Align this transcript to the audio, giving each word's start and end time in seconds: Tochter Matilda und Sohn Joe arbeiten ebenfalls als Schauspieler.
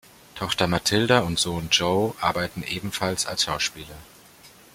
Tochter 0.33 0.65
Matilda 0.65 1.19
und 1.19 1.37
Sohn 1.37 1.67
Joe 1.69 2.15
arbeiten 2.21 2.63
ebenfalls 2.63 3.27
als 3.27 3.43
Schauspieler. 3.43 3.99